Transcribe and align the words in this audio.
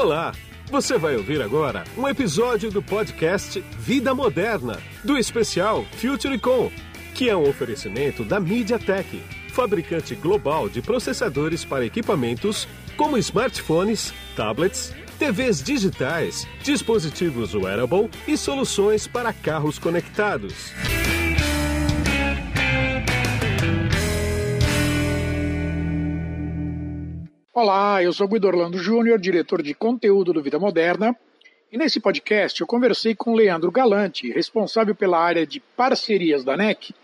Olá! 0.00 0.32
Você 0.70 0.96
vai 0.96 1.16
ouvir 1.16 1.42
agora 1.42 1.82
um 1.96 2.06
episódio 2.06 2.70
do 2.70 2.80
podcast 2.80 3.60
Vida 3.80 4.14
Moderna, 4.14 4.78
do 5.02 5.18
especial 5.18 5.84
FutureCon, 5.96 6.70
que 7.16 7.28
é 7.28 7.36
um 7.36 7.48
oferecimento 7.48 8.22
da 8.22 8.38
MediaTek, 8.38 9.20
fabricante 9.48 10.14
global 10.14 10.68
de 10.68 10.80
processadores 10.80 11.64
para 11.64 11.84
equipamentos 11.84 12.68
como 12.96 13.18
smartphones, 13.18 14.14
tablets, 14.36 14.94
TVs 15.18 15.64
digitais, 15.64 16.46
dispositivos 16.62 17.52
wearable 17.52 18.08
e 18.28 18.36
soluções 18.36 19.08
para 19.08 19.32
carros 19.32 19.80
conectados. 19.80 20.72
Olá, 27.60 28.00
eu 28.00 28.12
sou 28.12 28.28
Guido 28.28 28.46
Orlando 28.46 28.78
Júnior, 28.78 29.18
diretor 29.18 29.64
de 29.64 29.74
conteúdo 29.74 30.32
do 30.32 30.40
Vida 30.40 30.60
Moderna, 30.60 31.12
e 31.72 31.76
nesse 31.76 31.98
podcast 31.98 32.60
eu 32.60 32.68
conversei 32.68 33.16
com 33.16 33.34
Leandro 33.34 33.72
Galante, 33.72 34.30
responsável 34.30 34.94
pela 34.94 35.18
área 35.18 35.44
de 35.44 35.58
parcerias 35.58 36.44
da 36.44 36.56
NEC, 36.56 36.94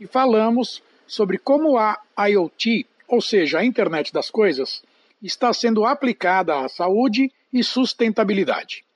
e 0.00 0.06
falamos 0.06 0.82
sobre 1.06 1.36
como 1.36 1.76
a 1.76 1.98
IoT, 2.26 2.86
ou 3.06 3.20
seja, 3.20 3.58
a 3.58 3.64
internet 3.66 4.10
das 4.10 4.30
coisas, 4.30 4.82
está 5.22 5.52
sendo 5.52 5.84
aplicada 5.84 6.58
à 6.58 6.70
saúde 6.70 7.30
e 7.52 7.62
sustentabilidade. 7.62 8.86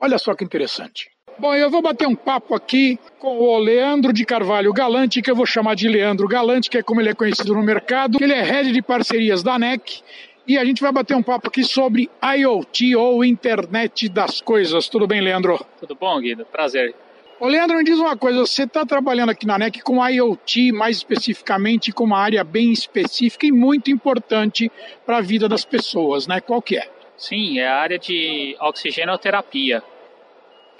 Olha 0.00 0.18
só 0.18 0.34
que 0.34 0.42
interessante. 0.42 1.08
Bom, 1.38 1.54
eu 1.54 1.70
vou 1.70 1.80
bater 1.80 2.08
um 2.08 2.16
papo 2.16 2.52
aqui 2.52 2.98
com 3.20 3.38
o 3.38 3.58
Leandro 3.60 4.12
de 4.12 4.24
Carvalho 4.24 4.72
Galante, 4.72 5.22
que 5.22 5.30
eu 5.30 5.36
vou 5.36 5.46
chamar 5.46 5.76
de 5.76 5.88
Leandro 5.88 6.26
Galante, 6.26 6.68
que 6.68 6.78
é 6.78 6.82
como 6.82 7.00
ele 7.00 7.10
é 7.10 7.14
conhecido 7.14 7.54
no 7.54 7.62
mercado. 7.62 8.18
Ele 8.20 8.32
é 8.32 8.42
head 8.42 8.72
de 8.72 8.82
parcerias 8.82 9.40
da 9.40 9.56
NEC 9.56 10.02
e 10.48 10.56
a 10.56 10.64
gente 10.64 10.80
vai 10.80 10.90
bater 10.90 11.14
um 11.14 11.22
papo 11.22 11.48
aqui 11.48 11.62
sobre 11.62 12.10
IoT 12.24 12.96
ou 12.96 13.22
Internet 13.22 14.08
das 14.08 14.40
Coisas. 14.40 14.88
Tudo 14.88 15.06
bem, 15.06 15.20
Leandro? 15.20 15.62
Tudo 15.78 15.94
bom, 15.94 16.18
Guido? 16.18 16.46
Prazer. 16.46 16.94
Ô, 17.38 17.46
Leandro, 17.46 17.76
me 17.76 17.84
diz 17.84 17.98
uma 17.98 18.16
coisa, 18.16 18.40
você 18.40 18.62
está 18.62 18.84
trabalhando 18.86 19.28
aqui 19.28 19.46
na 19.46 19.58
NEC 19.58 19.82
com 19.82 20.04
IoT, 20.04 20.72
mais 20.72 20.96
especificamente 20.96 21.92
com 21.92 22.04
uma 22.04 22.18
área 22.18 22.42
bem 22.42 22.72
específica 22.72 23.46
e 23.46 23.52
muito 23.52 23.90
importante 23.90 24.72
para 25.04 25.18
a 25.18 25.20
vida 25.20 25.48
das 25.48 25.66
pessoas, 25.66 26.26
né? 26.26 26.40
Qual 26.40 26.62
que 26.62 26.78
é? 26.78 26.90
Sim, 27.16 27.58
é 27.58 27.68
a 27.68 27.76
área 27.76 27.98
de 27.98 28.56
oxigenoterapia. 28.58 29.82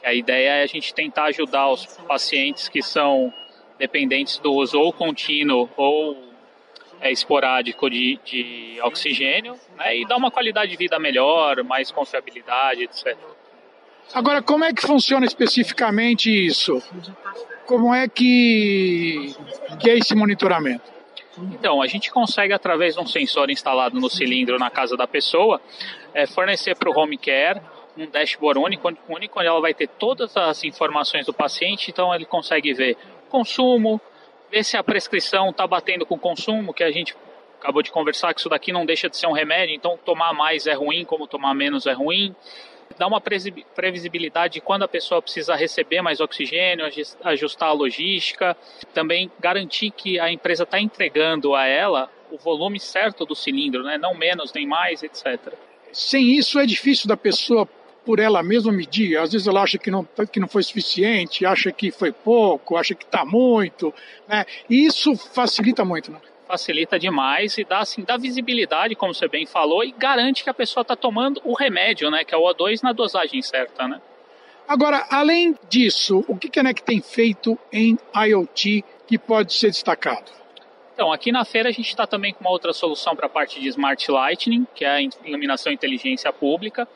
A 0.02 0.14
ideia 0.14 0.50
é 0.60 0.62
a 0.62 0.66
gente 0.66 0.94
tentar 0.94 1.24
ajudar 1.24 1.70
os 1.70 1.84
pacientes 2.08 2.68
que 2.68 2.80
são 2.80 3.30
dependentes 3.78 4.38
do 4.38 4.52
uso 4.54 4.80
ou 4.80 4.92
contínuo 4.92 5.68
ou 5.76 6.27
é, 7.00 7.10
esporádico 7.10 7.88
de, 7.88 8.18
de 8.24 8.78
oxigênio 8.82 9.54
né, 9.76 9.96
e 9.96 10.06
dar 10.06 10.16
uma 10.16 10.30
qualidade 10.30 10.70
de 10.70 10.76
vida 10.76 10.98
melhor, 10.98 11.62
mais 11.64 11.90
confiabilidade, 11.90 12.84
etc. 12.84 13.16
Agora, 14.12 14.42
como 14.42 14.64
é 14.64 14.72
que 14.72 14.82
funciona 14.82 15.26
especificamente 15.26 16.30
isso? 16.30 16.82
Como 17.66 17.94
é 17.94 18.08
que, 18.08 19.34
que 19.80 19.90
é 19.90 19.98
esse 19.98 20.14
monitoramento? 20.14 20.98
Então, 21.52 21.80
a 21.80 21.86
gente 21.86 22.10
consegue, 22.10 22.52
através 22.52 22.94
de 22.94 23.00
um 23.00 23.06
sensor 23.06 23.50
instalado 23.50 24.00
no 24.00 24.08
cilindro 24.08 24.58
na 24.58 24.70
casa 24.70 24.96
da 24.96 25.06
pessoa, 25.06 25.60
é, 26.14 26.26
fornecer 26.26 26.74
para 26.74 26.90
o 26.90 26.98
home 26.98 27.16
care 27.18 27.60
um 27.96 28.06
dashboard 28.06 28.60
único, 28.60 28.88
único, 29.08 29.38
onde 29.38 29.48
ela 29.48 29.60
vai 29.60 29.74
ter 29.74 29.88
todas 29.88 30.36
as 30.36 30.62
informações 30.64 31.26
do 31.26 31.32
paciente, 31.32 31.90
então 31.90 32.14
ele 32.14 32.24
consegue 32.24 32.72
ver 32.72 32.96
consumo, 33.28 34.00
ver 34.50 34.64
se 34.64 34.76
a 34.76 34.82
prescrição 34.82 35.50
está 35.50 35.66
batendo 35.66 36.06
com 36.06 36.14
o 36.14 36.18
consumo, 36.18 36.74
que 36.74 36.82
a 36.82 36.90
gente 36.90 37.14
acabou 37.60 37.82
de 37.82 37.90
conversar, 37.90 38.32
que 38.32 38.40
isso 38.40 38.48
daqui 38.48 38.72
não 38.72 38.86
deixa 38.86 39.08
de 39.08 39.16
ser 39.16 39.26
um 39.26 39.32
remédio, 39.32 39.74
então 39.74 39.98
tomar 40.04 40.32
mais 40.32 40.66
é 40.66 40.74
ruim, 40.74 41.04
como 41.04 41.26
tomar 41.26 41.54
menos 41.54 41.86
é 41.86 41.92
ruim. 41.92 42.34
Dá 42.96 43.06
uma 43.06 43.20
previsibilidade 43.20 44.54
de 44.54 44.60
quando 44.60 44.82
a 44.82 44.88
pessoa 44.88 45.20
precisa 45.20 45.54
receber 45.54 46.00
mais 46.00 46.20
oxigênio, 46.20 46.86
ajustar 47.22 47.68
a 47.68 47.72
logística, 47.72 48.56
também 48.94 49.30
garantir 49.38 49.90
que 49.90 50.18
a 50.18 50.32
empresa 50.32 50.62
está 50.62 50.80
entregando 50.80 51.54
a 51.54 51.66
ela 51.66 52.10
o 52.30 52.38
volume 52.38 52.80
certo 52.80 53.24
do 53.24 53.34
cilindro, 53.34 53.82
né? 53.82 53.98
não 53.98 54.14
menos 54.14 54.52
nem 54.52 54.66
mais, 54.66 55.02
etc. 55.02 55.52
Sem 55.92 56.36
isso 56.36 56.58
é 56.58 56.66
difícil 56.66 57.08
da 57.08 57.16
pessoa 57.16 57.68
por 58.08 58.20
ela 58.20 58.42
mesma 58.42 58.72
medir. 58.72 59.18
Às 59.18 59.32
vezes 59.32 59.46
ela 59.46 59.60
acha 59.60 59.76
que 59.76 59.90
não, 59.90 60.02
que 60.32 60.40
não 60.40 60.48
foi 60.48 60.62
suficiente, 60.62 61.44
acha 61.44 61.70
que 61.70 61.90
foi 61.90 62.10
pouco, 62.10 62.74
acha 62.74 62.94
que 62.94 63.04
está 63.04 63.22
muito, 63.22 63.92
né? 64.26 64.46
E 64.70 64.86
isso 64.86 65.14
facilita 65.14 65.84
muito, 65.84 66.10
né? 66.10 66.18
Facilita 66.46 66.98
demais 66.98 67.58
e 67.58 67.64
dá, 67.64 67.80
assim, 67.80 68.02
dá 68.02 68.16
visibilidade, 68.16 68.94
como 68.94 69.12
você 69.12 69.28
bem 69.28 69.44
falou, 69.44 69.84
e 69.84 69.92
garante 69.92 70.42
que 70.42 70.48
a 70.48 70.54
pessoa 70.54 70.80
está 70.80 70.96
tomando 70.96 71.38
o 71.44 71.52
remédio, 71.52 72.10
né? 72.10 72.24
Que 72.24 72.34
é 72.34 72.38
o 72.38 72.44
O2 72.44 72.82
na 72.82 72.94
dosagem 72.94 73.42
certa, 73.42 73.86
né? 73.86 74.00
Agora, 74.66 75.06
além 75.10 75.54
disso, 75.68 76.24
o 76.26 76.34
que 76.34 76.58
a 76.58 76.62
NEC 76.62 76.82
tem 76.82 77.02
feito 77.02 77.58
em 77.70 77.98
IoT 78.16 78.86
que 79.06 79.18
pode 79.18 79.52
ser 79.52 79.68
destacado? 79.68 80.32
Então, 80.94 81.12
aqui 81.12 81.30
na 81.30 81.44
feira 81.44 81.68
a 81.68 81.72
gente 81.72 81.90
está 81.90 82.06
também 82.06 82.32
com 82.32 82.40
uma 82.40 82.50
outra 82.50 82.72
solução 82.72 83.14
para 83.14 83.26
a 83.26 83.28
parte 83.28 83.60
de 83.60 83.68
Smart 83.68 84.10
Lighting, 84.10 84.66
que 84.74 84.82
é 84.82 84.88
a 84.88 85.02
iluminação 85.02 85.70
e 85.70 85.74
inteligência 85.74 86.32
pública. 86.32 86.88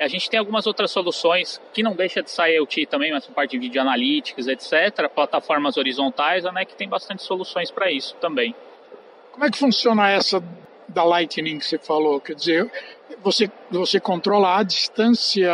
A 0.00 0.08
gente 0.08 0.28
tem 0.30 0.38
algumas 0.38 0.66
outras 0.66 0.90
soluções 0.90 1.60
que 1.72 1.82
não 1.82 1.94
deixa 1.94 2.22
de 2.22 2.30
sair 2.30 2.56
IoT 2.56 2.86
também, 2.86 3.12
mas 3.12 3.26
parte 3.26 3.52
de 3.52 3.58
vídeo 3.58 3.80
analytics, 3.80 4.46
etc. 4.46 5.08
Plataformas 5.12 5.76
horizontais, 5.76 6.46
a 6.46 6.52
NEC 6.52 6.74
tem 6.74 6.88
bastante 6.88 7.22
soluções 7.22 7.70
para 7.70 7.90
isso 7.90 8.14
também. 8.20 8.54
Como 9.32 9.44
é 9.44 9.50
que 9.50 9.58
funciona 9.58 10.10
essa 10.10 10.42
da 10.88 11.04
Lightning 11.04 11.58
que 11.58 11.66
você 11.66 11.78
falou? 11.78 12.20
Quer 12.20 12.34
dizer, 12.34 12.72
você, 13.22 13.50
você 13.70 14.00
controla 14.00 14.58
a 14.58 14.62
distância, 14.62 15.52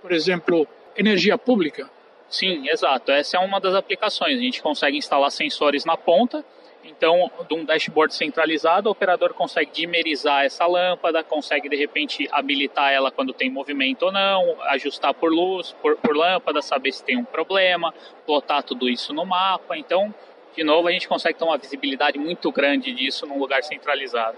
por 0.00 0.12
exemplo, 0.12 0.66
energia 0.96 1.36
pública? 1.36 1.90
Sim, 2.28 2.68
exato. 2.68 3.10
Essa 3.10 3.38
é 3.38 3.40
uma 3.40 3.60
das 3.60 3.74
aplicações. 3.74 4.38
A 4.38 4.42
gente 4.42 4.62
consegue 4.62 4.98
instalar 4.98 5.30
sensores 5.30 5.84
na 5.84 5.96
ponta 5.96 6.44
então, 6.88 7.30
de 7.46 7.54
um 7.54 7.64
dashboard 7.64 8.14
centralizado, 8.14 8.88
o 8.88 8.92
operador 8.92 9.34
consegue 9.34 9.70
dimerizar 9.70 10.44
essa 10.44 10.66
lâmpada, 10.66 11.22
consegue 11.22 11.68
de 11.68 11.76
repente 11.76 12.26
habilitar 12.32 12.92
ela 12.92 13.10
quando 13.10 13.32
tem 13.32 13.50
movimento 13.50 14.06
ou 14.06 14.12
não, 14.12 14.56
ajustar 14.62 15.12
por 15.12 15.30
luz, 15.30 15.72
por, 15.82 15.96
por 15.96 16.16
lâmpada, 16.16 16.62
saber 16.62 16.92
se 16.92 17.04
tem 17.04 17.16
um 17.16 17.24
problema, 17.24 17.92
plotar 18.24 18.62
tudo 18.62 18.88
isso 18.88 19.12
no 19.12 19.26
mapa. 19.26 19.76
Então, 19.76 20.14
de 20.56 20.64
novo, 20.64 20.88
a 20.88 20.92
gente 20.92 21.06
consegue 21.06 21.38
ter 21.38 21.44
uma 21.44 21.58
visibilidade 21.58 22.18
muito 22.18 22.50
grande 22.50 22.92
disso 22.92 23.26
num 23.26 23.38
lugar 23.38 23.62
centralizado. 23.62 24.36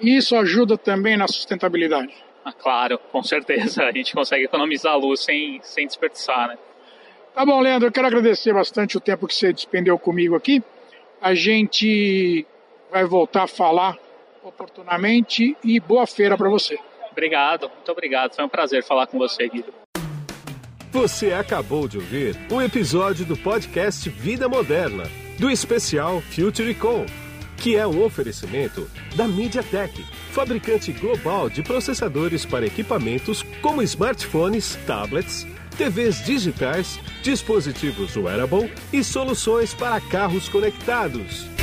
Isso 0.00 0.36
ajuda 0.36 0.76
também 0.76 1.16
na 1.16 1.28
sustentabilidade? 1.28 2.12
Ah, 2.44 2.52
claro, 2.52 2.98
com 2.98 3.22
certeza. 3.22 3.84
A 3.84 3.92
gente 3.92 4.12
consegue 4.12 4.44
economizar 4.44 4.98
luz 4.98 5.20
sem, 5.20 5.60
sem 5.62 5.86
desperdiçar, 5.86 6.48
né? 6.48 6.58
Tá 7.32 7.44
bom, 7.44 7.60
Leandro, 7.60 7.88
eu 7.88 7.92
quero 7.92 8.06
agradecer 8.06 8.52
bastante 8.52 8.96
o 8.96 9.00
tempo 9.00 9.26
que 9.26 9.34
você 9.34 9.52
despendeu 9.52 9.98
comigo 9.98 10.34
aqui 10.34 10.62
a 11.20 11.34
gente 11.34 12.46
vai 12.90 13.04
voltar 13.04 13.44
a 13.44 13.48
falar 13.48 13.96
oportunamente 14.42 15.56
e 15.64 15.80
boa 15.80 16.06
feira 16.06 16.36
para 16.36 16.48
você. 16.48 16.78
Obrigado, 17.10 17.68
muito 17.68 17.90
obrigado. 17.90 18.34
Foi 18.34 18.44
um 18.44 18.48
prazer 18.48 18.84
falar 18.84 19.06
com 19.06 19.18
você, 19.18 19.48
Guido. 19.48 19.72
Você 20.92 21.32
acabou 21.32 21.88
de 21.88 21.98
ouvir 21.98 22.36
um 22.50 22.62
episódio 22.62 23.24
do 23.26 23.36
podcast 23.36 24.08
Vida 24.08 24.48
Moderna, 24.48 25.04
do 25.38 25.50
especial 25.50 26.20
FutureCon, 26.20 27.04
que 27.58 27.76
é 27.76 27.86
um 27.86 28.02
oferecimento 28.02 28.88
da 29.14 29.26
MediaTek, 29.26 30.02
fabricante 30.30 30.92
global 30.92 31.50
de 31.50 31.62
processadores 31.62 32.46
para 32.46 32.66
equipamentos 32.66 33.42
como 33.60 33.82
smartphones, 33.82 34.76
tablets, 34.86 35.46
TVs 35.76 36.24
digitais, 36.24 36.98
dispositivos 37.22 38.16
wearable 38.16 38.72
e 38.92 39.04
soluções 39.04 39.74
para 39.74 40.00
carros 40.00 40.48
conectados. 40.48 41.55